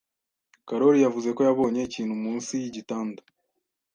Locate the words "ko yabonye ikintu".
1.35-2.15